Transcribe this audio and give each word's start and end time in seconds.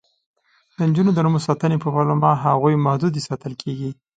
د 0.75 0.77
نجونو 0.89 1.11
د 1.13 1.19
ناموس 1.25 1.43
ساتنې 1.47 1.77
په 1.81 1.89
پلمه 1.95 2.31
هغوی 2.45 2.75
محدودې 2.85 3.21
ساتل 3.27 3.53
کېږي. 3.61 3.91